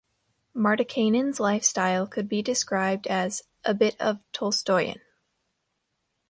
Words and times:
Martikainen's 0.57 1.39
lifestyle 1.39 2.07
could 2.07 2.27
be 2.27 2.41
described 2.41 3.05
as 3.05 3.43
"a 3.63 3.75
bit 3.75 3.95
of 4.01 4.17
a 4.17 4.23
Tolstoyan". 4.35 4.99